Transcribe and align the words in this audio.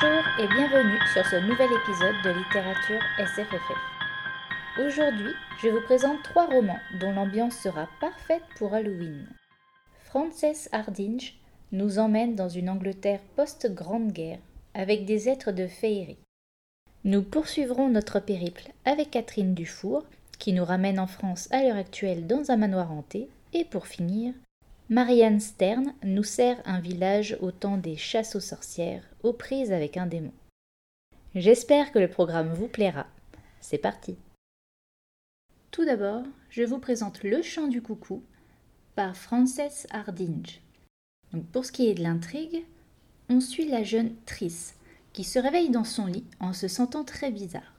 Bonjour 0.00 0.24
et 0.38 0.46
bienvenue 0.48 0.98
sur 1.12 1.26
ce 1.26 1.36
nouvel 1.36 1.70
épisode 1.72 2.14
de 2.22 2.30
littérature 2.38 3.00
SFFF. 3.18 3.78
Aujourd'hui, 4.78 5.32
je 5.60 5.68
vous 5.68 5.80
présente 5.80 6.22
trois 6.22 6.46
romans 6.46 6.78
dont 7.00 7.12
l'ambiance 7.12 7.56
sera 7.56 7.88
parfaite 8.00 8.42
pour 8.56 8.74
Halloween. 8.74 9.26
Frances 10.04 10.68
Hardinge 10.72 11.34
nous 11.72 11.98
emmène 11.98 12.36
dans 12.36 12.48
une 12.48 12.70
Angleterre 12.70 13.20
post-Grande 13.34 14.12
Guerre 14.12 14.38
avec 14.74 15.04
des 15.04 15.28
êtres 15.28 15.52
de 15.52 15.66
féerie. 15.66 16.18
Nous 17.04 17.22
poursuivrons 17.22 17.88
notre 17.88 18.20
périple 18.20 18.70
avec 18.84 19.10
Catherine 19.10 19.54
Dufour 19.54 20.04
qui 20.38 20.52
nous 20.52 20.64
ramène 20.64 21.00
en 21.00 21.08
France 21.08 21.48
à 21.50 21.62
l'heure 21.62 21.76
actuelle 21.76 22.26
dans 22.26 22.50
un 22.50 22.56
manoir 22.56 22.92
hanté 22.92 23.28
et 23.52 23.64
pour 23.64 23.86
finir, 23.86 24.34
Marianne 24.90 25.38
Stern 25.38 25.92
nous 26.02 26.22
sert 26.22 26.62
un 26.64 26.80
village 26.80 27.36
au 27.42 27.50
temps 27.50 27.76
des 27.76 27.98
chasses 27.98 28.34
aux 28.34 28.40
sorcières, 28.40 29.04
aux 29.22 29.34
prises 29.34 29.70
avec 29.70 29.98
un 29.98 30.06
démon. 30.06 30.32
J'espère 31.34 31.92
que 31.92 31.98
le 31.98 32.08
programme 32.08 32.54
vous 32.54 32.68
plaira. 32.68 33.06
C'est 33.60 33.76
parti. 33.76 34.16
Tout 35.72 35.84
d'abord, 35.84 36.22
je 36.48 36.62
vous 36.62 36.78
présente 36.78 37.22
Le 37.22 37.42
chant 37.42 37.68
du 37.68 37.82
coucou 37.82 38.22
par 38.94 39.14
Frances 39.14 39.86
Hardinge. 39.90 40.62
pour 41.52 41.66
ce 41.66 41.72
qui 41.72 41.88
est 41.88 41.94
de 41.94 42.02
l'intrigue, 42.02 42.64
on 43.28 43.40
suit 43.40 43.68
la 43.68 43.82
jeune 43.82 44.14
Triss 44.24 44.74
qui 45.12 45.22
se 45.22 45.38
réveille 45.38 45.68
dans 45.68 45.84
son 45.84 46.06
lit 46.06 46.24
en 46.40 46.54
se 46.54 46.66
sentant 46.66 47.04
très 47.04 47.30
bizarre. 47.30 47.77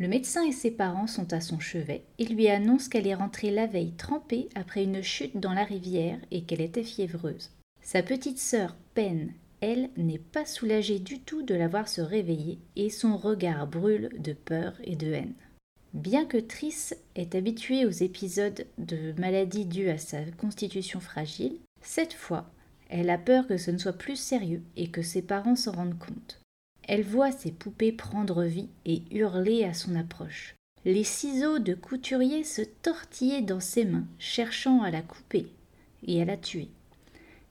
Le 0.00 0.08
médecin 0.08 0.42
et 0.46 0.52
ses 0.52 0.70
parents 0.70 1.06
sont 1.06 1.30
à 1.34 1.42
son 1.42 1.60
chevet 1.60 2.04
et 2.18 2.24
lui 2.24 2.48
annoncent 2.48 2.88
qu'elle 2.88 3.06
est 3.06 3.14
rentrée 3.14 3.50
la 3.50 3.66
veille 3.66 3.92
trempée 3.92 4.48
après 4.54 4.82
une 4.82 5.02
chute 5.02 5.38
dans 5.38 5.52
la 5.52 5.62
rivière 5.62 6.18
et 6.30 6.40
qu'elle 6.40 6.62
était 6.62 6.82
fiévreuse. 6.82 7.50
Sa 7.82 8.02
petite 8.02 8.38
sœur 8.38 8.76
Pen, 8.94 9.34
elle, 9.60 9.90
n'est 9.98 10.18
pas 10.18 10.46
soulagée 10.46 11.00
du 11.00 11.20
tout 11.20 11.42
de 11.42 11.54
la 11.54 11.68
voir 11.68 11.86
se 11.86 12.00
réveiller 12.00 12.58
et 12.76 12.88
son 12.88 13.18
regard 13.18 13.66
brûle 13.66 14.08
de 14.18 14.32
peur 14.32 14.72
et 14.84 14.96
de 14.96 15.12
haine. 15.12 15.34
Bien 15.92 16.24
que 16.24 16.38
Triss 16.38 16.94
est 17.14 17.34
habituée 17.34 17.84
aux 17.84 17.90
épisodes 17.90 18.66
de 18.78 19.12
maladie 19.20 19.66
dues 19.66 19.90
à 19.90 19.98
sa 19.98 20.24
constitution 20.38 21.00
fragile, 21.00 21.58
cette 21.82 22.14
fois, 22.14 22.50
elle 22.88 23.10
a 23.10 23.18
peur 23.18 23.46
que 23.46 23.58
ce 23.58 23.70
ne 23.70 23.76
soit 23.78 23.92
plus 23.92 24.16
sérieux 24.16 24.62
et 24.76 24.88
que 24.88 25.02
ses 25.02 25.20
parents 25.20 25.56
s'en 25.56 25.72
rendent 25.72 25.98
compte. 25.98 26.40
Elle 26.92 27.04
voit 27.04 27.30
ses 27.30 27.52
poupées 27.52 27.92
prendre 27.92 28.42
vie 28.42 28.68
et 28.84 29.04
hurler 29.12 29.62
à 29.62 29.74
son 29.74 29.94
approche. 29.94 30.56
Les 30.84 31.04
ciseaux 31.04 31.60
de 31.60 31.74
couturier 31.74 32.42
se 32.42 32.62
tortillaient 32.62 33.42
dans 33.42 33.60
ses 33.60 33.84
mains, 33.84 34.08
cherchant 34.18 34.82
à 34.82 34.90
la 34.90 35.00
couper 35.00 35.46
et 36.04 36.20
à 36.20 36.24
la 36.24 36.36
tuer. 36.36 36.66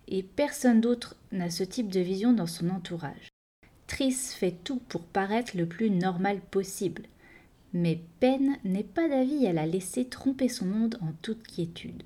Et 0.10 0.24
personne 0.24 0.82
d'autre 0.82 1.16
n'a 1.32 1.50
ce 1.50 1.64
type 1.64 1.88
de 1.88 2.02
vision 2.02 2.34
dans 2.34 2.48
son 2.48 2.70
entourage. 2.70 3.30
Triss 3.88 4.34
fait 4.34 4.56
tout 4.66 4.82
pour 4.90 5.04
paraître 5.04 5.56
le 5.56 5.68
plus 5.68 5.90
normal 5.90 6.42
possible. 6.52 7.04
Mais 7.72 8.02
Pen 8.20 8.58
n'est 8.66 8.84
pas 8.84 9.08
d'avis 9.08 9.48
à 9.48 9.54
la 9.54 9.66
laisser 9.66 10.04
tromper 10.04 10.50
son 10.50 10.66
monde 10.66 11.00
en 11.02 11.14
toute 11.22 11.48
quiétude. 11.48 12.04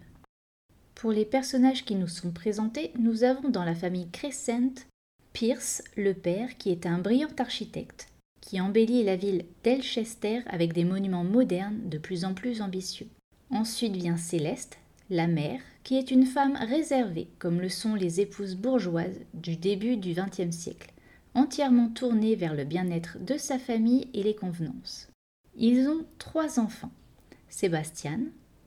Pour 0.94 1.12
les 1.12 1.26
personnages 1.26 1.84
qui 1.84 1.96
nous 1.96 2.08
sont 2.08 2.30
présentés, 2.30 2.92
nous 3.00 3.24
avons 3.24 3.50
dans 3.50 3.66
la 3.66 3.74
famille 3.74 4.12
Crescent 4.12 4.86
Pierce, 5.34 5.84
le 5.98 6.14
père, 6.14 6.58
qui 6.58 6.70
est 6.70 6.86
un 6.86 7.00
brillant 7.00 7.36
architecte, 7.40 8.08
qui 8.40 8.62
embellit 8.62 9.04
la 9.04 9.16
ville 9.16 9.46
d'Elchester 9.64 10.42
avec 10.46 10.74
des 10.74 10.86
monuments 10.86 11.24
modernes 11.24 11.90
de 11.90 11.98
plus 11.98 12.24
en 12.24 12.36
plus 12.36 12.62
ambitieux. 12.62 13.08
Ensuite 13.50 13.96
vient 13.96 14.16
Céleste, 14.16 14.78
la 15.10 15.28
mère, 15.28 15.60
qui 15.84 15.98
est 15.98 16.12
une 16.12 16.28
femme 16.28 16.56
réservée, 16.56 17.28
comme 17.40 17.62
le 17.62 17.70
sont 17.70 17.96
les 17.96 18.22
épouses 18.22 18.56
bourgeoises 18.56 19.20
du 19.34 19.56
début 19.56 19.98
du 19.98 20.14
XXe 20.14 20.56
siècle, 20.56 20.94
entièrement 21.34 21.90
tournée 21.90 22.36
vers 22.36 22.54
le 22.54 22.64
bien-être 22.64 23.18
de 23.20 23.38
sa 23.38 23.58
famille 23.58 24.08
et 24.14 24.22
les 24.22 24.36
convenances. 24.36 25.10
Ils 25.58 25.88
ont 25.90 26.06
trois 26.20 26.60
enfants 26.60 26.92
Sébastien, 27.50 28.20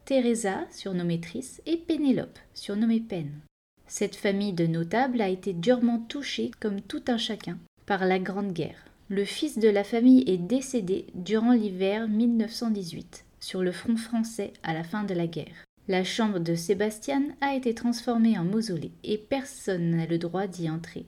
Teresa, 0.05 0.67
surnommée 0.71 1.21
Trice, 1.21 1.63
et 1.67 1.77
Pénélope, 1.77 2.39
surnommée 2.55 3.01
Pen. 3.01 3.41
Cette 3.89 4.17
famille 4.17 4.53
de 4.53 4.67
notables 4.67 5.21
a 5.21 5.29
été 5.29 5.53
durement 5.53 5.99
touchée, 5.99 6.51
comme 6.61 6.81
tout 6.81 7.03
un 7.09 7.19
chacun, 7.19 7.59
par 7.87 8.05
la 8.05 8.19
Grande 8.19 8.53
Guerre. 8.53 8.85
Le 9.09 9.25
fils 9.25 9.59
de 9.59 9.69
la 9.69 9.85
famille 9.85 10.25
est 10.27 10.39
décédé 10.39 11.07
durant 11.15 11.53
l'hiver 11.53 12.09
1918, 12.09 13.25
sur 13.39 13.63
le 13.63 13.71
front 13.71 13.97
français 13.97 14.53
à 14.65 14.75
la 14.75 14.83
fin 14.83 15.05
de 15.05 15.15
la 15.15 15.29
guerre. 15.29 15.65
La 15.87 16.03
chambre 16.03 16.41
de 16.41 16.57
Sébastien 16.57 17.23
a 17.41 17.55
été 17.55 17.73
transformée 17.73 18.37
en 18.37 18.45
mausolée 18.45 18.91
et 19.05 19.19
personne 19.19 19.91
n'a 19.91 20.07
le 20.07 20.19
droit 20.19 20.49
d'y 20.49 20.69
entrer. 20.69 21.07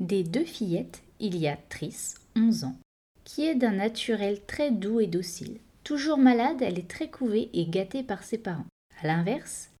Des 0.00 0.24
deux 0.24 0.46
fillettes, 0.46 1.02
il 1.20 1.36
y 1.36 1.46
a 1.46 1.58
Triss, 1.68 2.14
11 2.34 2.64
ans, 2.64 2.78
qui 3.24 3.44
est 3.44 3.54
d'un 3.54 3.72
naturel 3.72 4.40
très 4.46 4.70
doux 4.70 5.00
et 5.00 5.06
docile. 5.06 5.58
Toujours 5.82 6.16
malade, 6.16 6.62
elle 6.62 6.78
est 6.78 6.88
très 6.88 7.10
couvée 7.10 7.50
et 7.52 7.66
gâtée 7.66 8.02
par 8.02 8.22
ses 8.22 8.38
parents. 8.38 8.64
À 9.02 9.06
l'inverse, 9.06 9.73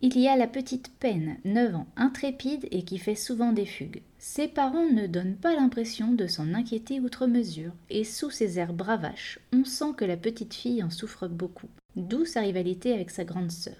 il 0.00 0.16
y 0.18 0.28
a 0.28 0.36
la 0.36 0.46
petite 0.46 0.92
Peine, 1.00 1.38
9 1.44 1.74
ans, 1.74 1.86
intrépide 1.96 2.68
et 2.70 2.84
qui 2.84 2.98
fait 2.98 3.16
souvent 3.16 3.52
des 3.52 3.66
fugues. 3.66 4.02
Ses 4.18 4.46
parents 4.46 4.88
ne 4.88 5.06
donnent 5.06 5.36
pas 5.36 5.54
l'impression 5.54 6.12
de 6.12 6.26
s'en 6.26 6.54
inquiéter 6.54 7.00
outre 7.00 7.26
mesure, 7.26 7.72
et 7.90 8.04
sous 8.04 8.30
ses 8.30 8.58
airs 8.58 8.72
bravaches, 8.72 9.40
on 9.52 9.64
sent 9.64 9.92
que 9.96 10.04
la 10.04 10.16
petite 10.16 10.54
fille 10.54 10.82
en 10.82 10.90
souffre 10.90 11.26
beaucoup, 11.26 11.68
d'où 11.96 12.24
sa 12.24 12.40
rivalité 12.40 12.92
avec 12.92 13.10
sa 13.10 13.24
grande 13.24 13.50
sœur. 13.50 13.76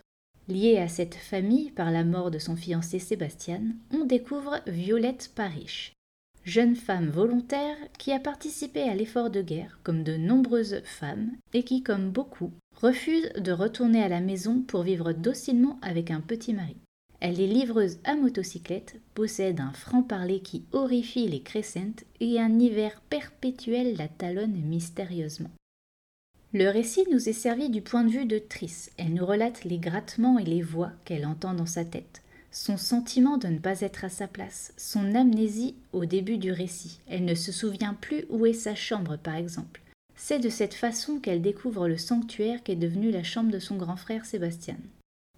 Liée 0.48 0.78
à 0.78 0.88
cette 0.88 1.14
famille 1.14 1.70
par 1.70 1.90
la 1.90 2.04
mort 2.04 2.30
de 2.30 2.38
son 2.38 2.56
fiancé 2.56 2.98
Sébastien, 2.98 3.60
on 3.92 4.04
découvre 4.04 4.60
Violette 4.66 5.30
Parish, 5.34 5.92
jeune 6.48 6.76
femme 6.76 7.10
volontaire 7.10 7.76
qui 7.98 8.10
a 8.10 8.18
participé 8.18 8.82
à 8.82 8.94
l'effort 8.94 9.28
de 9.28 9.42
guerre 9.42 9.78
comme 9.82 10.02
de 10.02 10.16
nombreuses 10.16 10.80
femmes 10.82 11.32
et 11.52 11.62
qui, 11.62 11.82
comme 11.82 12.10
beaucoup, 12.10 12.52
refuse 12.74 13.30
de 13.38 13.52
retourner 13.52 14.02
à 14.02 14.08
la 14.08 14.20
maison 14.20 14.62
pour 14.62 14.82
vivre 14.82 15.12
docilement 15.12 15.78
avec 15.82 16.10
un 16.10 16.20
petit 16.20 16.54
mari. 16.54 16.76
Elle 17.20 17.40
est 17.40 17.46
livreuse 17.46 17.98
à 18.04 18.14
motocyclette, 18.14 18.98
possède 19.14 19.60
un 19.60 19.72
franc-parler 19.72 20.40
qui 20.40 20.64
horrifie 20.72 21.28
les 21.28 21.42
crescentes 21.42 22.04
et 22.20 22.40
un 22.40 22.58
hiver 22.58 23.02
perpétuel 23.10 23.96
la 23.96 24.08
talonne 24.08 24.56
mystérieusement. 24.64 25.50
Le 26.54 26.70
récit 26.70 27.04
nous 27.12 27.28
est 27.28 27.34
servi 27.34 27.68
du 27.68 27.82
point 27.82 28.04
de 28.04 28.10
vue 28.10 28.24
de 28.24 28.38
Triss. 28.38 28.90
Elle 28.96 29.12
nous 29.12 29.26
relate 29.26 29.64
les 29.64 29.78
grattements 29.78 30.38
et 30.38 30.44
les 30.44 30.62
voix 30.62 30.92
qu'elle 31.04 31.26
entend 31.26 31.52
dans 31.52 31.66
sa 31.66 31.84
tête 31.84 32.22
son 32.50 32.76
sentiment 32.76 33.36
de 33.36 33.48
ne 33.48 33.58
pas 33.58 33.80
être 33.80 34.04
à 34.04 34.08
sa 34.08 34.26
place, 34.26 34.72
son 34.76 35.14
amnésie 35.14 35.74
au 35.92 36.04
début 36.04 36.38
du 36.38 36.52
récit. 36.52 37.00
Elle 37.06 37.24
ne 37.24 37.34
se 37.34 37.52
souvient 37.52 37.94
plus 37.94 38.24
où 38.30 38.46
est 38.46 38.52
sa 38.52 38.74
chambre, 38.74 39.16
par 39.16 39.36
exemple. 39.36 39.82
C'est 40.16 40.40
de 40.40 40.48
cette 40.48 40.74
façon 40.74 41.20
qu'elle 41.20 41.42
découvre 41.42 41.88
le 41.88 41.96
sanctuaire 41.96 42.62
qu'est 42.62 42.76
devenu 42.76 43.10
la 43.10 43.22
chambre 43.22 43.52
de 43.52 43.58
son 43.60 43.76
grand 43.76 43.96
frère 43.96 44.24
Sébastien. 44.24 44.76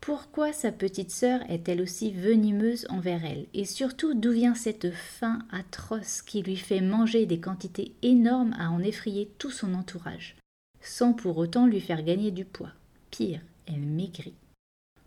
Pourquoi 0.01 0.55
sa 0.55 0.73
petite 0.73 1.11
sœur 1.11 1.41
est-elle 1.51 1.83
aussi 1.83 2.11
venimeuse 2.11 2.87
envers 2.89 3.23
elle? 3.23 3.47
Et 3.53 3.67
surtout, 3.67 4.15
d'où 4.15 4.33
vient 4.33 4.55
cette 4.55 4.91
faim 4.91 5.41
atroce 5.51 6.23
qui 6.23 6.43
lui 6.43 6.57
fait 6.57 6.81
manger 6.81 7.27
des 7.27 7.39
quantités 7.39 7.93
énormes 8.01 8.57
à 8.59 8.71
en 8.71 8.83
effrayer 8.83 9.31
tout 9.37 9.51
son 9.51 9.75
entourage, 9.75 10.37
sans 10.81 11.13
pour 11.13 11.37
autant 11.37 11.67
lui 11.67 11.81
faire 11.81 12.03
gagner 12.03 12.31
du 12.31 12.47
poids? 12.47 12.73
Pire, 13.11 13.41
elle 13.67 13.81
maigrit. 13.81 14.33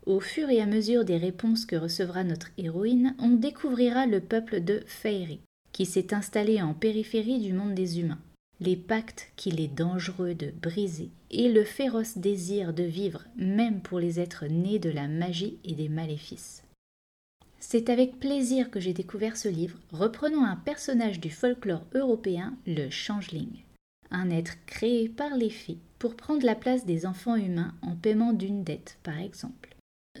Au 0.06 0.20
fur 0.20 0.50
et 0.50 0.60
à 0.60 0.66
mesure 0.66 1.06
des 1.06 1.16
réponses 1.16 1.64
que 1.64 1.76
recevra 1.76 2.24
notre 2.24 2.50
héroïne, 2.58 3.14
on 3.18 3.30
découvrira 3.30 4.06
le 4.06 4.20
peuple 4.20 4.62
de 4.62 4.82
Fairy, 4.86 5.40
qui 5.72 5.86
s'est 5.86 6.12
installé 6.12 6.60
en 6.60 6.74
périphérie 6.74 7.38
du 7.38 7.54
monde 7.54 7.74
des 7.74 8.00
humains, 8.00 8.20
les 8.60 8.76
pactes 8.76 9.32
qu'il 9.36 9.60
est 9.60 9.74
dangereux 9.74 10.34
de 10.34 10.52
briser, 10.62 11.08
et 11.30 11.50
le 11.50 11.64
féroce 11.64 12.18
désir 12.18 12.74
de 12.74 12.82
vivre 12.82 13.24
même 13.36 13.80
pour 13.80 13.98
les 13.98 14.20
êtres 14.20 14.44
nés 14.46 14.78
de 14.78 14.90
la 14.90 15.08
magie 15.08 15.56
et 15.64 15.72
des 15.72 15.88
maléfices. 15.88 16.62
C'est 17.58 17.88
avec 17.88 18.20
plaisir 18.20 18.70
que 18.70 18.80
j'ai 18.80 18.92
découvert 18.92 19.38
ce 19.38 19.48
livre, 19.48 19.78
reprenant 19.90 20.44
un 20.44 20.56
personnage 20.56 21.18
du 21.18 21.30
folklore 21.30 21.86
européen, 21.94 22.54
le 22.66 22.90
changeling, 22.90 23.62
un 24.10 24.28
être 24.28 24.62
créé 24.66 25.08
par 25.08 25.34
les 25.34 25.48
fées 25.48 25.78
pour 25.98 26.14
prendre 26.14 26.44
la 26.44 26.54
place 26.54 26.84
des 26.84 27.06
enfants 27.06 27.36
humains 27.36 27.72
en 27.80 27.96
paiement 27.96 28.34
d'une 28.34 28.64
dette, 28.64 28.98
par 29.02 29.18
exemple. 29.18 29.73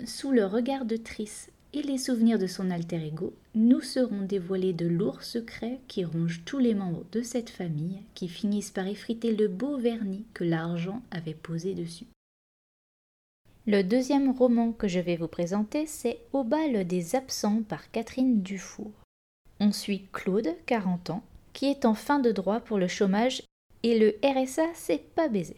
Sous 0.04 0.32
le 0.32 0.44
regard 0.44 0.84
de 0.84 0.96
Triss 0.96 1.50
et 1.72 1.82
les 1.82 1.98
souvenirs 1.98 2.38
de 2.38 2.46
son 2.46 2.70
alter 2.70 3.06
ego, 3.06 3.32
nous 3.54 3.80
serons 3.80 4.22
dévoilés 4.22 4.72
de 4.72 4.86
lourds 4.86 5.22
secrets 5.22 5.80
qui 5.88 6.04
rongent 6.04 6.42
tous 6.44 6.58
les 6.58 6.74
membres 6.74 7.04
de 7.12 7.22
cette 7.22 7.48
famille 7.48 8.02
qui 8.14 8.28
finissent 8.28 8.72
par 8.72 8.86
effriter 8.86 9.34
le 9.34 9.48
beau 9.48 9.78
vernis 9.78 10.24
que 10.34 10.44
l'argent 10.44 11.00
avait 11.10 11.34
posé 11.34 11.74
dessus. 11.74 12.06
Le 13.66 13.82
deuxième 13.82 14.30
roman 14.30 14.72
que 14.72 14.88
je 14.88 15.00
vais 15.00 15.16
vous 15.16 15.28
présenter, 15.28 15.86
c'est 15.86 16.18
Au 16.32 16.44
bal 16.44 16.86
des 16.86 17.16
absents 17.16 17.62
par 17.62 17.90
Catherine 17.90 18.42
Dufour. 18.42 18.90
On 19.58 19.72
suit 19.72 20.06
Claude, 20.12 20.54
40 20.66 21.10
ans, 21.10 21.22
qui 21.54 21.66
est 21.66 21.86
en 21.86 21.94
fin 21.94 22.18
de 22.18 22.30
droit 22.30 22.60
pour 22.60 22.78
le 22.78 22.88
chômage 22.88 23.42
et 23.82 23.98
le 23.98 24.16
RSA, 24.22 24.66
c'est 24.74 25.14
pas 25.14 25.28
baiser. 25.28 25.56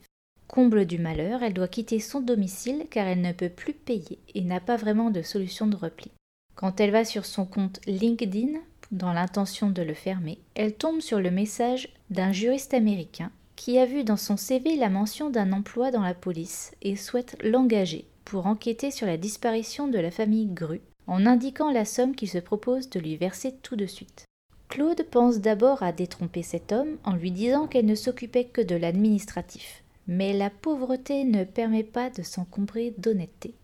Comble 0.48 0.86
du 0.86 0.98
malheur, 0.98 1.42
elle 1.42 1.54
doit 1.54 1.68
quitter 1.68 1.98
son 1.98 2.20
domicile 2.20 2.86
car 2.90 3.06
elle 3.06 3.20
ne 3.20 3.32
peut 3.32 3.48
plus 3.48 3.72
payer 3.72 4.18
et 4.34 4.42
n'a 4.42 4.60
pas 4.60 4.76
vraiment 4.76 5.10
de 5.10 5.22
solution 5.22 5.66
de 5.66 5.76
repli. 5.76 6.10
Quand 6.54 6.80
elle 6.80 6.92
va 6.92 7.04
sur 7.04 7.26
son 7.26 7.44
compte 7.44 7.80
LinkedIn 7.86 8.58
dans 8.92 9.12
l'intention 9.12 9.70
de 9.70 9.82
le 9.82 9.94
fermer, 9.94 10.38
elle 10.54 10.74
tombe 10.74 11.00
sur 11.00 11.20
le 11.20 11.30
message 11.30 11.88
d'un 12.10 12.32
juriste 12.32 12.74
américain 12.74 13.30
qui 13.56 13.78
a 13.78 13.86
vu 13.86 14.04
dans 14.04 14.16
son 14.16 14.36
CV 14.36 14.76
la 14.76 14.90
mention 14.90 15.30
d'un 15.30 15.52
emploi 15.52 15.90
dans 15.90 16.02
la 16.02 16.14
police 16.14 16.72
et 16.82 16.94
souhaite 16.94 17.36
l'engager 17.42 18.06
pour 18.24 18.46
enquêter 18.46 18.90
sur 18.90 19.06
la 19.06 19.16
disparition 19.16 19.88
de 19.88 19.98
la 19.98 20.10
famille 20.10 20.46
Gru, 20.46 20.80
en 21.06 21.26
indiquant 21.26 21.72
la 21.72 21.84
somme 21.84 22.14
qu'il 22.14 22.28
se 22.28 22.38
propose 22.38 22.90
de 22.90 23.00
lui 23.00 23.16
verser 23.16 23.54
tout 23.62 23.76
de 23.76 23.86
suite. 23.86 24.24
Claude 24.68 25.06
pense 25.10 25.38
d'abord 25.38 25.82
à 25.82 25.92
détromper 25.92 26.42
cet 26.42 26.72
homme 26.72 26.98
en 27.04 27.14
lui 27.14 27.30
disant 27.30 27.66
qu'elle 27.66 27.86
ne 27.86 27.94
s'occupait 27.94 28.44
que 28.44 28.60
de 28.60 28.76
l'administratif, 28.76 29.84
mais 30.06 30.32
la 30.32 30.50
pauvreté 30.50 31.24
ne 31.24 31.44
permet 31.44 31.84
pas 31.84 32.10
de 32.10 32.22
s'encombrer 32.22 32.94
d'honnêteté. 32.98 33.54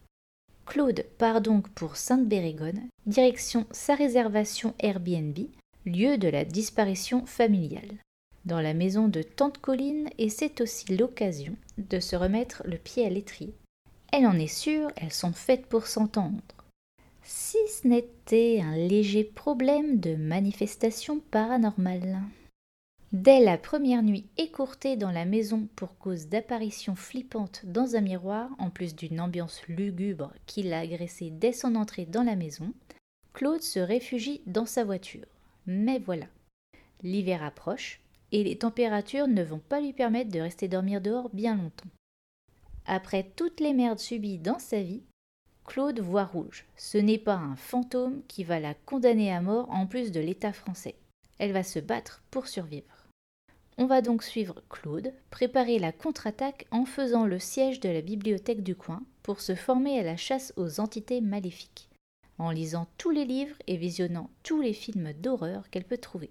Claude 0.66 1.04
part 1.18 1.40
donc 1.40 1.68
pour 1.70 1.96
Sainte-Bérégone, 1.96 2.88
direction 3.06 3.66
sa 3.72 3.94
réservation 3.94 4.74
Airbnb, 4.78 5.38
lieu 5.86 6.18
de 6.18 6.28
la 6.28 6.44
disparition 6.44 7.26
familiale, 7.26 7.98
dans 8.44 8.60
la 8.60 8.74
maison 8.74 9.08
de 9.08 9.22
Tante 9.22 9.58
Colline, 9.58 10.08
et 10.18 10.28
c'est 10.28 10.60
aussi 10.60 10.96
l'occasion 10.96 11.54
de 11.78 12.00
se 12.00 12.16
remettre 12.16 12.62
le 12.66 12.78
pied 12.78 13.06
à 13.06 13.10
l'étrier. 13.10 13.54
Elle 14.12 14.26
en 14.26 14.38
est 14.38 14.46
sûre, 14.46 14.90
elles 14.96 15.12
sont 15.12 15.32
faites 15.32 15.66
pour 15.66 15.86
s'entendre. 15.86 16.42
Si 17.22 17.56
ce 17.68 17.86
n'était 17.86 18.60
un 18.62 18.76
léger 18.76 19.24
problème 19.24 20.00
de 20.00 20.16
manifestation 20.16 21.20
paranormale. 21.30 22.20
Dès 23.12 23.40
la 23.40 23.58
première 23.58 24.02
nuit 24.02 24.24
écourtée 24.38 24.96
dans 24.96 25.10
la 25.10 25.26
maison 25.26 25.68
pour 25.76 25.98
cause 25.98 26.28
d'apparitions 26.28 26.96
flippantes 26.96 27.60
dans 27.66 27.94
un 27.94 28.00
miroir, 28.00 28.48
en 28.58 28.70
plus 28.70 28.96
d'une 28.96 29.20
ambiance 29.20 29.60
lugubre 29.68 30.32
qui 30.46 30.62
l'a 30.62 30.78
agressé 30.78 31.28
dès 31.28 31.52
son 31.52 31.74
entrée 31.74 32.06
dans 32.06 32.22
la 32.22 32.36
maison, 32.36 32.72
Claude 33.34 33.60
se 33.60 33.80
réfugie 33.80 34.40
dans 34.46 34.64
sa 34.64 34.82
voiture. 34.84 35.26
Mais 35.66 35.98
voilà. 35.98 36.24
L'hiver 37.02 37.42
approche 37.42 38.00
et 38.32 38.44
les 38.44 38.56
températures 38.56 39.28
ne 39.28 39.42
vont 39.42 39.60
pas 39.60 39.82
lui 39.82 39.92
permettre 39.92 40.30
de 40.30 40.40
rester 40.40 40.66
dormir 40.66 41.02
dehors 41.02 41.28
bien 41.34 41.54
longtemps. 41.54 41.90
Après 42.86 43.30
toutes 43.36 43.60
les 43.60 43.74
merdes 43.74 43.98
subies 43.98 44.38
dans 44.38 44.58
sa 44.58 44.80
vie, 44.80 45.02
Claude 45.66 46.00
voit 46.00 46.24
rouge. 46.24 46.64
Ce 46.78 46.96
n'est 46.96 47.18
pas 47.18 47.36
un 47.36 47.56
fantôme 47.56 48.22
qui 48.26 48.42
va 48.42 48.58
la 48.58 48.72
condamner 48.72 49.30
à 49.34 49.42
mort 49.42 49.70
en 49.70 49.86
plus 49.86 50.12
de 50.12 50.20
l'État 50.20 50.54
français. 50.54 50.94
Elle 51.38 51.52
va 51.52 51.62
se 51.62 51.78
battre 51.78 52.22
pour 52.30 52.46
survivre. 52.46 52.86
On 53.78 53.86
va 53.86 54.02
donc 54.02 54.22
suivre 54.22 54.62
Claude, 54.68 55.12
préparer 55.30 55.78
la 55.78 55.92
contre-attaque 55.92 56.66
en 56.70 56.84
faisant 56.84 57.24
le 57.24 57.38
siège 57.38 57.80
de 57.80 57.88
la 57.88 58.02
bibliothèque 58.02 58.62
du 58.62 58.74
coin 58.74 59.02
pour 59.22 59.40
se 59.40 59.54
former 59.54 59.98
à 59.98 60.02
la 60.02 60.16
chasse 60.16 60.52
aux 60.56 60.80
entités 60.80 61.20
maléfiques, 61.20 61.88
en 62.38 62.50
lisant 62.50 62.86
tous 62.98 63.10
les 63.10 63.24
livres 63.24 63.56
et 63.66 63.76
visionnant 63.76 64.30
tous 64.42 64.60
les 64.60 64.72
films 64.72 65.12
d'horreur 65.14 65.70
qu'elle 65.70 65.84
peut 65.84 65.98
trouver. 65.98 66.30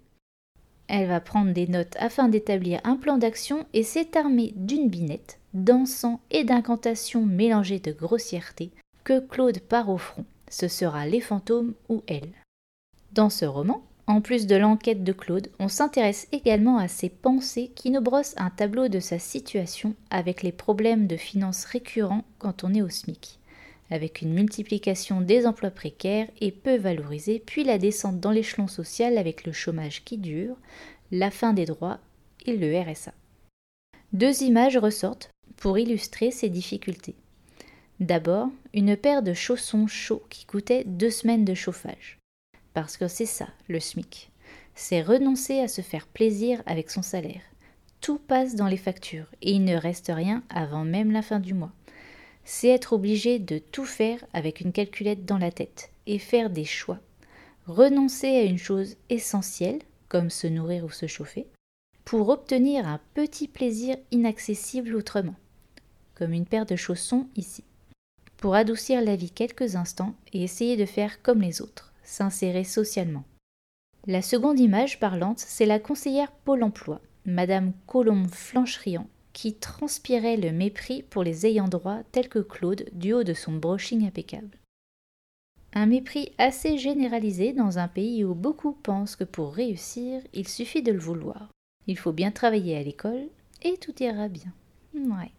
Elle 0.88 1.08
va 1.08 1.20
prendre 1.20 1.52
des 1.52 1.66
notes 1.66 1.96
afin 1.98 2.28
d'établir 2.28 2.80
un 2.84 2.96
plan 2.96 3.18
d'action 3.18 3.66
et 3.72 3.82
s'est 3.82 4.16
armée 4.16 4.52
d'une 4.56 4.88
binette, 4.88 5.38
d'encens 5.54 6.18
et 6.30 6.44
d'incantations 6.44 7.24
mélangées 7.24 7.80
de 7.80 7.92
grossièreté 7.92 8.70
que 9.04 9.18
Claude 9.18 9.60
part 9.60 9.88
au 9.88 9.98
front. 9.98 10.24
Ce 10.50 10.68
sera 10.68 11.06
les 11.06 11.20
fantômes 11.20 11.74
ou 11.88 12.02
elle. 12.06 12.28
Dans 13.12 13.30
ce 13.30 13.46
roman, 13.46 13.82
en 14.06 14.20
plus 14.20 14.46
de 14.46 14.56
l'enquête 14.56 15.04
de 15.04 15.12
Claude, 15.12 15.48
on 15.58 15.68
s'intéresse 15.68 16.26
également 16.32 16.78
à 16.78 16.88
ses 16.88 17.08
pensées 17.08 17.70
qui 17.74 17.90
nous 17.90 18.00
brossent 18.00 18.34
un 18.36 18.50
tableau 18.50 18.88
de 18.88 18.98
sa 18.98 19.18
situation 19.18 19.94
avec 20.10 20.42
les 20.42 20.52
problèmes 20.52 21.06
de 21.06 21.16
finances 21.16 21.64
récurrents 21.64 22.24
quand 22.38 22.64
on 22.64 22.74
est 22.74 22.82
au 22.82 22.88
SMIC, 22.88 23.38
avec 23.90 24.20
une 24.20 24.34
multiplication 24.34 25.20
des 25.20 25.46
emplois 25.46 25.70
précaires 25.70 26.28
et 26.40 26.50
peu 26.50 26.76
valorisés, 26.76 27.42
puis 27.44 27.62
la 27.62 27.78
descente 27.78 28.18
dans 28.18 28.32
l'échelon 28.32 28.66
social 28.66 29.18
avec 29.18 29.44
le 29.44 29.52
chômage 29.52 30.04
qui 30.04 30.18
dure, 30.18 30.56
la 31.12 31.30
fin 31.30 31.52
des 31.52 31.66
droits 31.66 31.98
et 32.44 32.56
le 32.56 32.80
RSA. 32.80 33.12
Deux 34.12 34.42
images 34.42 34.76
ressortent 34.76 35.30
pour 35.56 35.78
illustrer 35.78 36.32
ces 36.32 36.48
difficultés. 36.48 37.14
D'abord, 38.00 38.48
une 38.74 38.96
paire 38.96 39.22
de 39.22 39.32
chaussons 39.32 39.86
chauds 39.86 40.24
qui 40.28 40.44
coûtaient 40.44 40.84
deux 40.84 41.10
semaines 41.10 41.44
de 41.44 41.54
chauffage. 41.54 42.18
Parce 42.74 42.96
que 42.96 43.08
c'est 43.08 43.26
ça, 43.26 43.48
le 43.68 43.80
SMIC. 43.80 44.30
C'est 44.74 45.02
renoncer 45.02 45.60
à 45.60 45.68
se 45.68 45.82
faire 45.82 46.06
plaisir 46.06 46.62
avec 46.66 46.90
son 46.90 47.02
salaire. 47.02 47.42
Tout 48.00 48.18
passe 48.18 48.56
dans 48.56 48.66
les 48.66 48.76
factures 48.76 49.26
et 49.42 49.52
il 49.52 49.64
ne 49.64 49.76
reste 49.76 50.10
rien 50.14 50.42
avant 50.48 50.84
même 50.84 51.12
la 51.12 51.22
fin 51.22 51.38
du 51.38 51.54
mois. 51.54 51.72
C'est 52.44 52.68
être 52.68 52.94
obligé 52.94 53.38
de 53.38 53.58
tout 53.58 53.84
faire 53.84 54.24
avec 54.32 54.60
une 54.60 54.72
calculette 54.72 55.24
dans 55.24 55.38
la 55.38 55.52
tête 55.52 55.90
et 56.06 56.18
faire 56.18 56.50
des 56.50 56.64
choix. 56.64 56.98
Renoncer 57.66 58.28
à 58.28 58.42
une 58.42 58.58
chose 58.58 58.96
essentielle, 59.08 59.78
comme 60.08 60.30
se 60.30 60.48
nourrir 60.48 60.84
ou 60.84 60.90
se 60.90 61.06
chauffer, 61.06 61.46
pour 62.04 62.28
obtenir 62.30 62.88
un 62.88 63.00
petit 63.14 63.46
plaisir 63.46 63.96
inaccessible 64.10 64.96
autrement, 64.96 65.36
comme 66.14 66.32
une 66.32 66.46
paire 66.46 66.66
de 66.66 66.74
chaussons 66.74 67.28
ici, 67.36 67.62
pour 68.36 68.56
adoucir 68.56 69.00
la 69.00 69.14
vie 69.14 69.30
quelques 69.30 69.76
instants 69.76 70.14
et 70.32 70.42
essayer 70.42 70.76
de 70.76 70.86
faire 70.86 71.22
comme 71.22 71.40
les 71.40 71.62
autres 71.62 71.91
s'insérer 72.12 72.64
socialement. 72.64 73.24
La 74.06 74.20
seconde 74.20 74.60
image 74.60 75.00
parlante, 75.00 75.38
c'est 75.38 75.66
la 75.66 75.78
conseillère 75.78 76.30
Pôle 76.30 76.62
emploi, 76.62 77.00
Madame 77.24 77.72
Colombe 77.86 78.28
Flancherian, 78.28 79.06
qui 79.32 79.54
transpirait 79.54 80.36
le 80.36 80.52
mépris 80.52 81.02
pour 81.02 81.22
les 81.22 81.46
ayants 81.46 81.68
droit 81.68 82.00
tels 82.12 82.28
que 82.28 82.40
Claude 82.40 82.84
du 82.92 83.14
haut 83.14 83.24
de 83.24 83.32
son 83.32 83.52
brushing 83.52 84.06
impeccable. 84.06 84.58
Un 85.72 85.86
mépris 85.86 86.32
assez 86.36 86.76
généralisé 86.76 87.54
dans 87.54 87.78
un 87.78 87.88
pays 87.88 88.24
où 88.24 88.34
beaucoup 88.34 88.72
pensent 88.72 89.16
que 89.16 89.24
pour 89.24 89.54
réussir, 89.54 90.20
il 90.34 90.46
suffit 90.46 90.82
de 90.82 90.92
le 90.92 90.98
vouloir. 90.98 91.48
Il 91.86 91.96
faut 91.96 92.12
bien 92.12 92.30
travailler 92.30 92.76
à 92.76 92.82
l'école 92.82 93.28
et 93.62 93.78
tout 93.78 93.94
ira 94.02 94.28
bien. 94.28 94.52
Ouais. 94.94 95.32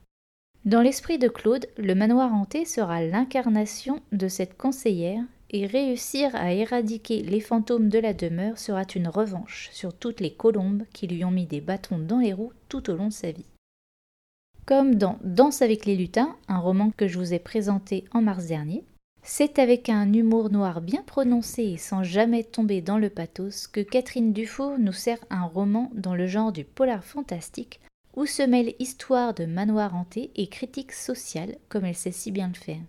Dans 0.65 0.81
l'esprit 0.81 1.19
de 1.19 1.27
Claude, 1.27 1.67
le 1.77 1.93
manoir 1.93 2.33
hanté 2.33 2.65
sera 2.65 3.03
l'incarnation 3.03 4.01
de 4.11 4.27
cette 4.27 4.57
conseillère 4.57 5.23
et 5.53 5.67
réussir 5.67 6.35
à 6.35 6.51
éradiquer 6.51 7.21
les 7.21 7.39
fantômes 7.39 7.88
de 7.88 8.00
la 8.00 8.13
demeure 8.13 8.57
sera 8.57 8.83
une 8.95 9.07
revanche 9.07 9.69
sur 9.71 9.94
toutes 9.94 10.19
les 10.19 10.33
colombes 10.33 10.83
qui 10.91 11.07
lui 11.07 11.23
ont 11.23 11.31
mis 11.31 11.45
des 11.45 11.61
bâtons 11.61 12.00
dans 12.00 12.19
les 12.19 12.33
roues 12.33 12.51
tout 12.67 12.89
au 12.89 12.95
long 12.95 13.07
de 13.07 13.13
sa 13.13 13.31
vie. 13.31 13.45
Comme 14.65 14.95
dans 14.95 15.19
Danse 15.23 15.61
avec 15.61 15.85
les 15.85 15.95
lutins, 15.95 16.35
un 16.47 16.59
roman 16.59 16.91
que 16.97 17.07
je 17.07 17.19
vous 17.19 17.33
ai 17.33 17.39
présenté 17.39 18.05
en 18.11 18.21
mars 18.21 18.47
dernier, 18.47 18.83
c'est 19.21 19.59
avec 19.59 19.89
un 19.89 20.11
humour 20.11 20.50
noir 20.50 20.81
bien 20.81 21.03
prononcé 21.03 21.63
et 21.63 21.77
sans 21.77 22.03
jamais 22.03 22.44
tomber 22.44 22.81
dans 22.81 22.97
le 22.97 23.09
pathos 23.09 23.67
que 23.67 23.79
Catherine 23.79 24.33
Dufour 24.33 24.77
nous 24.79 24.91
sert 24.91 25.19
un 25.29 25.45
roman 25.45 25.91
dans 25.93 26.15
le 26.15 26.27
genre 26.27 26.51
du 26.51 26.65
polar 26.65 27.03
fantastique 27.03 27.79
où 28.15 28.25
se 28.25 28.43
mêlent 28.43 28.75
histoire 28.79 29.33
de 29.33 29.45
manoir 29.45 29.95
hanté 29.95 30.31
et 30.36 30.48
critique 30.48 30.91
sociale 30.91 31.57
comme 31.69 31.86
elle 31.86 31.95
sait 31.95 32.12
si 32.12 32.31
bien 32.31 32.48
le 32.48 32.53
faire. 32.53 32.81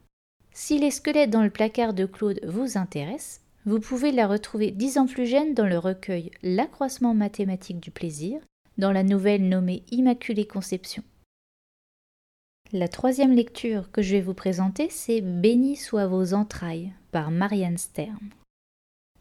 Si 0.57 0.79
les 0.79 0.93
squelettes 0.93 1.31
dans 1.31 1.43
le 1.43 1.51
placard 1.51 1.95
de 1.95 2.07
Claude 2.07 2.39
vous 2.47 2.79
intéressent, 2.79 3.41
vous 3.67 3.81
pouvez 3.81 4.13
la 4.13 4.29
retrouver 4.29 4.71
dix 4.71 4.99
ans 4.99 5.07
plus 5.07 5.27
jeune 5.27 5.53
dans 5.53 5.67
le 5.67 5.79
recueil 5.79 6.31
L'accroissement 6.45 7.13
mathématique 7.13 7.81
du 7.81 7.91
plaisir, 7.91 8.41
dans 8.79 8.93
la 8.93 9.03
nouvelle 9.03 9.49
nommée 9.49 9.83
Immaculée 9.91 10.47
Conception. 10.47 11.03
La 12.73 12.87
troisième 12.87 13.35
lecture 13.35 13.91
que 13.91 14.01
je 14.01 14.13
vais 14.13 14.21
vous 14.21 14.35
présenter, 14.35 14.89
c'est 14.91 15.21
Béni 15.21 15.75
soient 15.75 16.07
vos 16.07 16.35
entrailles 16.35 16.93
par 17.11 17.33
Marianne 17.33 17.79
Stern. 17.79 18.31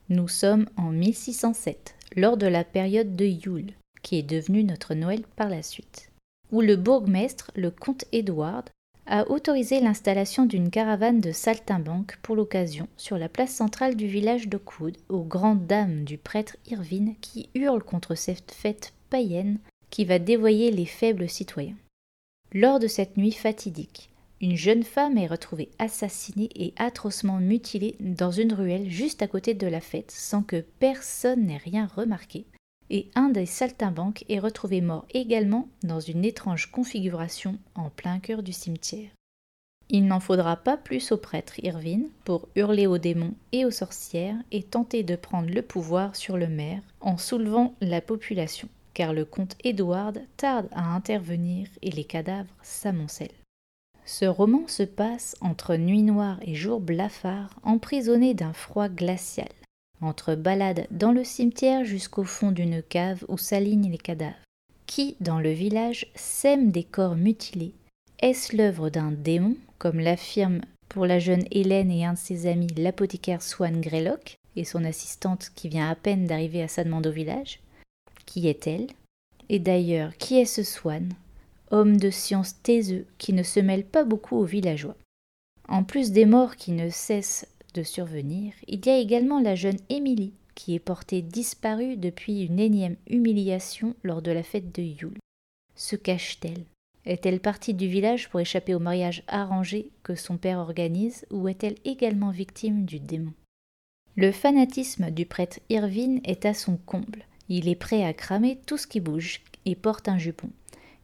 Nous 0.09 0.27
sommes 0.27 0.69
en 0.77 0.91
1607, 0.91 1.95
lors 2.15 2.37
de 2.37 2.47
la 2.47 2.63
période 2.63 3.15
de 3.15 3.25
Yule, 3.25 3.73
qui 4.03 4.19
est 4.19 4.23
devenue 4.23 4.63
notre 4.63 4.93
Noël 4.93 5.23
par 5.35 5.49
la 5.49 5.63
suite, 5.63 6.11
où 6.51 6.61
le 6.61 6.75
bourgmestre, 6.75 7.49
le 7.55 7.71
comte 7.71 8.05
Édouard, 8.11 8.65
a 9.05 9.29
autorisé 9.29 9.79
l'installation 9.79 10.45
d'une 10.45 10.69
caravane 10.69 11.19
de 11.19 11.31
saltimbanques 11.31 12.17
pour 12.21 12.35
l'occasion 12.35 12.87
sur 12.97 13.17
la 13.17 13.29
place 13.29 13.53
centrale 13.53 13.95
du 13.95 14.07
village 14.07 14.47
de 14.47 14.57
Coude, 14.57 14.97
aux 15.09 15.23
grandes 15.23 15.67
dames 15.67 16.03
du 16.03 16.17
prêtre 16.17 16.57
Irvine 16.69 17.15
qui 17.19 17.49
hurle 17.53 17.83
contre 17.83 18.15
cette 18.15 18.51
fête 18.51 18.93
païenne 19.09 19.59
qui 19.89 20.05
va 20.05 20.19
dévoyer 20.19 20.71
les 20.71 20.85
faibles 20.85 21.29
citoyens. 21.29 21.77
Lors 22.53 22.79
de 22.79 22.87
cette 22.87 23.17
nuit 23.17 23.31
fatidique, 23.31 24.09
une 24.41 24.55
jeune 24.55 24.83
femme 24.83 25.17
est 25.17 25.27
retrouvée 25.27 25.69
assassinée 25.79 26.49
et 26.55 26.73
atrocement 26.77 27.37
mutilée 27.37 27.95
dans 27.99 28.31
une 28.31 28.53
ruelle 28.53 28.89
juste 28.89 29.21
à 29.21 29.27
côté 29.27 29.53
de 29.53 29.67
la 29.67 29.81
fête 29.81 30.11
sans 30.11 30.43
que 30.43 30.65
personne 30.79 31.45
n'ait 31.45 31.57
rien 31.57 31.87
remarqué, 31.95 32.45
et 32.89 33.09
un 33.15 33.29
des 33.29 33.45
saltimbanques 33.45 34.25
est 34.29 34.39
retrouvé 34.39 34.81
mort 34.81 35.05
également 35.13 35.67
dans 35.83 35.99
une 35.99 36.25
étrange 36.25 36.71
configuration 36.71 37.57
en 37.75 37.89
plein 37.89 38.19
cœur 38.19 38.43
du 38.43 38.53
cimetière. 38.53 39.09
Il 39.89 40.07
n'en 40.07 40.19
faudra 40.19 40.55
pas 40.55 40.77
plus 40.77 41.11
au 41.11 41.17
prêtre 41.17 41.59
Irvine 41.63 42.07
pour 42.23 42.47
hurler 42.55 42.87
aux 42.87 42.97
démons 42.97 43.33
et 43.51 43.65
aux 43.65 43.71
sorcières 43.71 44.37
et 44.51 44.63
tenter 44.63 45.03
de 45.03 45.15
prendre 45.15 45.49
le 45.49 45.61
pouvoir 45.61 46.15
sur 46.15 46.37
le 46.37 46.47
maire 46.47 46.81
en 47.01 47.17
soulevant 47.17 47.75
la 47.81 48.01
population, 48.01 48.69
car 48.93 49.13
le 49.13 49.25
comte 49.25 49.55
Édouard 49.63 50.13
tarde 50.37 50.67
à 50.71 50.95
intervenir 50.95 51.67
et 51.81 51.91
les 51.91 52.05
cadavres 52.05 52.53
s'amoncellent. 52.63 53.29
Ce 54.05 54.25
roman 54.25 54.67
se 54.67 54.83
passe 54.83 55.35
entre 55.41 55.75
nuit 55.75 56.03
noire 56.03 56.39
et 56.41 56.55
jour 56.55 56.79
blafard, 56.79 57.49
emprisonné 57.63 58.33
d'un 58.33 58.53
froid 58.53 58.89
glacial 58.89 59.47
entre 60.01 60.35
balades 60.35 60.87
dans 60.91 61.11
le 61.11 61.23
cimetière 61.23 61.85
jusqu'au 61.85 62.23
fond 62.23 62.51
d'une 62.51 62.81
cave 62.81 63.23
où 63.27 63.37
s'alignent 63.37 63.91
les 63.91 63.97
cadavres. 63.97 64.35
Qui, 64.85 65.15
dans 65.21 65.39
le 65.39 65.51
village, 65.51 66.07
sème 66.15 66.71
des 66.71 66.83
corps 66.83 67.15
mutilés? 67.15 67.73
Est-ce 68.19 68.55
l'œuvre 68.55 68.89
d'un 68.89 69.11
démon, 69.11 69.55
comme 69.79 69.99
l'affirme 69.99 70.61
pour 70.89 71.05
la 71.05 71.19
jeune 71.19 71.45
Hélène 71.51 71.91
et 71.91 72.05
un 72.05 72.13
de 72.13 72.17
ses 72.17 72.47
amis 72.47 72.67
l'apothicaire 72.77 73.41
Swan 73.41 73.81
Greylock 73.81 74.35
et 74.55 74.65
son 74.65 74.83
assistante 74.83 75.51
qui 75.55 75.69
vient 75.69 75.89
à 75.89 75.95
peine 75.95 76.27
d'arriver 76.27 76.61
à 76.61 76.67
sa 76.67 76.83
demande 76.83 77.07
au 77.07 77.11
village? 77.11 77.59
Qui 78.25 78.47
est-elle? 78.47 78.87
Et 79.49 79.59
d'ailleurs, 79.59 80.15
qui 80.17 80.39
est 80.39 80.45
ce 80.45 80.63
Swan 80.63 81.09
Homme 81.71 81.97
de 81.97 82.11
science 82.11 82.61
taiseux 82.61 83.07
qui 83.17 83.33
ne 83.33 83.43
se 83.43 83.59
mêle 83.59 83.83
pas 83.83 84.03
beaucoup 84.03 84.37
aux 84.37 84.45
villageois? 84.45 84.95
En 85.67 85.83
plus 85.83 86.11
des 86.11 86.25
morts 86.25 86.55
qui 86.55 86.71
ne 86.71 86.89
cessent 86.89 87.47
de 87.73 87.83
survenir, 87.83 88.53
il 88.67 88.85
y 88.85 88.89
a 88.89 88.97
également 88.97 89.39
la 89.39 89.55
jeune 89.55 89.79
Émilie, 89.89 90.33
qui 90.55 90.75
est 90.75 90.79
portée 90.79 91.21
disparue 91.21 91.97
depuis 91.97 92.43
une 92.43 92.59
énième 92.59 92.97
humiliation 93.07 93.95
lors 94.03 94.21
de 94.21 94.31
la 94.31 94.43
fête 94.43 94.73
de 94.73 94.83
Yule. 94.83 95.17
Se 95.75 95.95
cache-t-elle? 95.95 96.65
Est-elle 97.05 97.39
partie 97.39 97.73
du 97.73 97.87
village 97.87 98.29
pour 98.29 98.39
échapper 98.39 98.73
au 98.73 98.79
mariage 98.79 99.23
arrangé 99.27 99.89
que 100.03 100.15
son 100.15 100.37
père 100.37 100.59
organise 100.59 101.25
ou 101.31 101.47
est-elle 101.47 101.75
également 101.83 102.31
victime 102.31 102.85
du 102.85 102.99
démon? 102.99 103.33
Le 104.15 104.31
fanatisme 104.31 105.09
du 105.09 105.25
prêtre 105.25 105.59
Irvine 105.69 106.21
est 106.23 106.45
à 106.45 106.53
son 106.53 106.77
comble. 106.77 107.25
Il 107.49 107.67
est 107.67 107.75
prêt 107.75 108.05
à 108.05 108.13
cramer 108.13 108.59
tout 108.67 108.77
ce 108.77 108.87
qui 108.87 108.99
bouge 108.99 109.41
et 109.65 109.75
porte 109.75 110.07
un 110.07 110.17
jupon. 110.17 110.49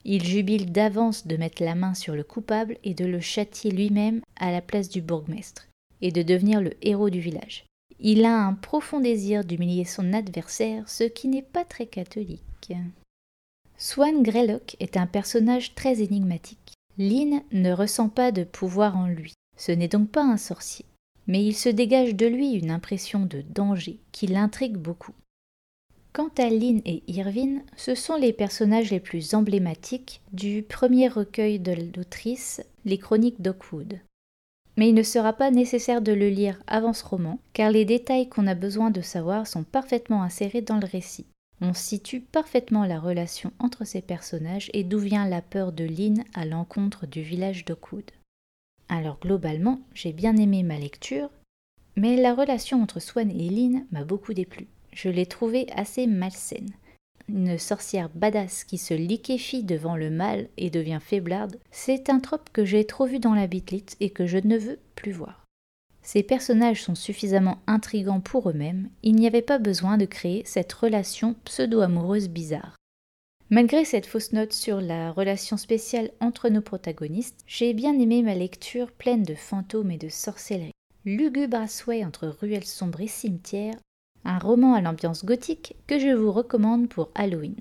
Il 0.05 0.23
jubile 0.23 0.71
d'avance 0.71 1.27
de 1.27 1.35
mettre 1.35 1.63
la 1.63 1.75
main 1.75 1.93
sur 1.93 2.15
le 2.15 2.23
coupable 2.23 2.77
et 2.83 2.93
de 2.93 3.05
le 3.05 3.19
châtier 3.19 3.71
lui-même 3.71 4.21
à 4.37 4.51
la 4.51 4.61
place 4.61 4.89
du 4.89 5.01
bourgmestre, 5.01 5.67
et 6.01 6.11
de 6.11 6.21
devenir 6.21 6.61
le 6.61 6.73
héros 6.81 7.09
du 7.09 7.19
village. 7.19 7.65
Il 7.99 8.23
a 8.23 8.45
un 8.45 8.53
profond 8.53 8.99
désir 8.99 9.43
d'humilier 9.43 9.83
son 9.83 10.13
adversaire, 10.13 10.87
ce 10.87 11.03
qui 11.03 11.27
n'est 11.27 11.41
pas 11.41 11.65
très 11.65 11.85
catholique. 11.85 12.73
Swan 13.77 14.23
Greylock 14.23 14.75
est 14.79 14.97
un 14.97 15.07
personnage 15.07 15.75
très 15.75 16.01
énigmatique. 16.01 16.73
Lynn 16.97 17.41
ne 17.51 17.71
ressent 17.71 18.09
pas 18.09 18.31
de 18.31 18.43
pouvoir 18.43 18.97
en 18.97 19.07
lui. 19.07 19.33
Ce 19.57 19.71
n'est 19.71 19.87
donc 19.87 20.09
pas 20.09 20.23
un 20.23 20.37
sorcier. 20.37 20.85
Mais 21.27 21.43
il 21.43 21.55
se 21.55 21.69
dégage 21.69 22.15
de 22.15 22.25
lui 22.25 22.53
une 22.53 22.71
impression 22.71 23.25
de 23.25 23.41
danger 23.41 23.99
qui 24.11 24.27
l'intrigue 24.27 24.77
beaucoup. 24.77 25.13
Quant 26.11 26.31
à 26.37 26.49
Lynn 26.49 26.81
et 26.85 27.03
Irvine, 27.07 27.63
ce 27.77 27.95
sont 27.95 28.15
les 28.15 28.33
personnages 28.33 28.89
les 28.89 28.99
plus 28.99 29.33
emblématiques 29.33 30.21
du 30.33 30.63
premier 30.63 31.07
recueil 31.07 31.59
de 31.59 31.73
l'autrice, 31.95 32.61
Les 32.83 32.97
Chroniques 32.97 33.41
d'Oakwood. 33.41 33.99
Mais 34.79 34.87
il 34.87 34.95
ne 34.95 35.03
sera 35.03 35.33
pas 35.33 35.51
nécessaire 35.51 36.01
de 36.01 36.13
le 36.13 36.29
lire 36.29 36.63
avant 36.65 36.93
ce 36.93 37.03
roman, 37.03 37.37
car 37.51 37.69
les 37.69 37.83
détails 37.83 38.29
qu'on 38.29 38.47
a 38.47 38.55
besoin 38.55 38.91
de 38.91 39.01
savoir 39.01 39.45
sont 39.45 39.65
parfaitement 39.65 40.23
insérés 40.23 40.61
dans 40.61 40.77
le 40.77 40.87
récit. 40.87 41.25
On 41.59 41.73
situe 41.73 42.21
parfaitement 42.21 42.85
la 42.85 42.97
relation 42.97 43.51
entre 43.59 43.83
ces 43.83 44.01
personnages 44.01 44.69
et 44.71 44.85
d'où 44.85 44.99
vient 44.99 45.27
la 45.27 45.41
peur 45.41 45.73
de 45.73 45.83
Lynn 45.83 46.23
à 46.33 46.45
l'encontre 46.45 47.07
du 47.07 47.21
village 47.21 47.65
d'Oakwood. 47.65 48.09
Alors 48.87 49.19
globalement, 49.19 49.81
j'ai 49.93 50.13
bien 50.13 50.37
aimé 50.37 50.63
ma 50.63 50.79
lecture, 50.79 51.29
mais 51.97 52.15
la 52.15 52.33
relation 52.33 52.81
entre 52.81 53.01
Swan 53.01 53.29
et 53.29 53.49
Lynn 53.49 53.85
m'a 53.91 54.05
beaucoup 54.05 54.33
déplu 54.33 54.69
je 54.93 55.09
l'ai 55.09 55.25
trouvée 55.25 55.67
assez 55.75 56.07
malsaine. 56.07 56.71
Une 57.29 57.59
sorcière 57.59 58.09
badass 58.15 58.63
qui 58.63 58.79
se 58.79 58.95
liquéfie 58.95 59.63
devant 59.63 59.95
le 59.95 60.09
mal 60.09 60.49
et 60.57 60.71
devient 60.71 60.97
faiblarde, 60.99 61.59
c'est 61.69 62.09
un 62.09 62.19
trope 62.19 62.49
que 62.51 62.65
j'ai 62.65 62.85
trop 62.85 63.05
vu 63.05 63.19
dans 63.19 63.35
la 63.35 63.45
bitlite 63.45 63.95
et 63.99 64.09
que 64.09 64.25
je 64.25 64.39
ne 64.39 64.57
veux 64.57 64.79
plus 64.95 65.11
voir. 65.11 65.45
Ces 66.01 66.23
personnages 66.23 66.81
sont 66.81 66.95
suffisamment 66.95 67.59
intrigants 67.67 68.19
pour 68.19 68.49
eux-mêmes, 68.49 68.89
il 69.03 69.15
n'y 69.15 69.27
avait 69.27 69.43
pas 69.43 69.59
besoin 69.59 69.97
de 69.97 70.05
créer 70.05 70.41
cette 70.45 70.73
relation 70.73 71.35
pseudo-amoureuse 71.45 72.29
bizarre. 72.29 72.75
Malgré 73.51 73.85
cette 73.85 74.07
fausse 74.07 74.33
note 74.33 74.53
sur 74.53 74.81
la 74.81 75.11
relation 75.11 75.57
spéciale 75.57 76.09
entre 76.21 76.49
nos 76.49 76.61
protagonistes, 76.61 77.43
j'ai 77.45 77.75
bien 77.75 77.99
aimé 77.99 78.23
ma 78.23 78.33
lecture 78.33 78.91
pleine 78.91 79.23
de 79.23 79.35
fantômes 79.35 79.91
et 79.91 79.97
de 79.99 80.09
sorcellerie. 80.09 80.71
Lugubre 81.05 81.57
à 81.57 82.07
entre 82.07 82.27
ruelles 82.27 82.65
sombres 82.65 83.01
et 83.01 83.07
cimetières, 83.07 83.77
un 84.25 84.39
roman 84.39 84.73
à 84.73 84.81
l'ambiance 84.81 85.25
gothique 85.25 85.75
que 85.87 85.99
je 85.99 86.09
vous 86.09 86.31
recommande 86.31 86.89
pour 86.89 87.09
Halloween. 87.15 87.55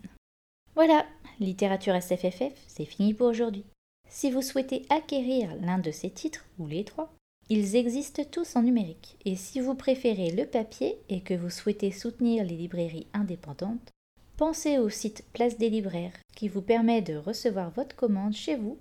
Voilà, 0.75 1.07
littérature 1.41 1.95
SFFF, 1.95 2.53
c'est 2.67 2.85
fini 2.85 3.15
pour 3.15 3.29
aujourd'hui. 3.29 3.65
Si 4.09 4.31
vous 4.31 4.43
souhaitez 4.43 4.87
acquérir 4.91 5.55
l'un 5.61 5.79
de 5.79 5.91
ces 5.91 6.11
titres, 6.11 6.45
ou 6.59 6.67
les 6.67 6.85
trois, 6.85 7.13
ils 7.51 7.77
existent 7.77 8.25
tous 8.31 8.57
en 8.57 8.63
numérique. 8.63 9.17
Et 9.25 9.37
si 9.37 9.61
vous 9.61 9.75
préférez 9.75 10.31
le 10.31 10.47
papier 10.47 10.99
et 11.09 11.21
que 11.21 11.35
vous 11.35 11.51
souhaitez 11.51 11.91
soutenir 11.91 12.45
les 12.45 12.57
librairies 12.57 13.07
indépendantes, 13.15 13.91
pensez 14.37 14.79
au 14.79 14.89
site 14.89 15.25
Place 15.33 15.57
des 15.57 15.71
libraires 15.71 16.13
qui 16.37 16.49
vous 16.49 16.63
permet 16.63 17.03
de 17.03 17.17
recevoir 17.17 17.71
votre 17.71 17.97
commande 17.97 18.35
chez 18.35 18.57
vous 18.57 18.79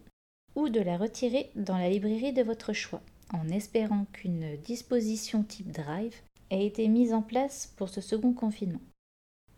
ou 0.55 0.69
de 0.69 0.81
la 0.81 0.98
retirer 0.98 1.50
dans 1.55 1.77
la 1.77 1.89
librairie 1.89 2.34
de 2.34 2.43
votre 2.43 2.74
choix, 2.74 3.01
en 3.34 3.48
espérant 3.50 4.05
qu'une 4.12 4.57
disposition 4.57 5.43
type 5.43 5.72
Drive 5.72 6.22
a 6.51 6.56
été 6.56 6.88
mise 6.88 7.13
en 7.13 7.22
place 7.22 7.74
pour 7.77 7.89
ce 7.89 8.01
second 8.01 8.34
confinement. 8.34 8.82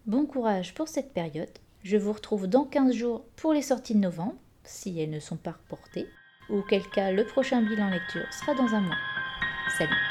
Bon 0.06 0.26
courage 0.26 0.74
pour 0.74 0.88
cette 0.88 1.14
période. 1.14 1.50
Je 1.84 1.98
vous 1.98 2.14
retrouve 2.14 2.48
dans 2.48 2.66
15 2.66 2.94
jours 2.94 3.26
pour 3.36 3.54
les 3.54 3.62
sorties 3.62 3.96
de 3.96 4.00
novembre, 4.00 4.36
si 4.64 5.00
elles 5.00 5.10
ne 5.10 5.20
sont 5.20 5.38
pas 5.38 5.52
reportées, 5.52 6.08
ou 6.50 6.62
quel 6.68 6.88
cas 6.90 7.12
le 7.12 7.26
prochain 7.26 7.62
bilan 7.62 7.90
lecture 7.90 8.32
sera 8.34 8.54
dans 8.54 8.74
un 8.74 8.82
mois. 8.82 8.98
Salut 9.78 10.09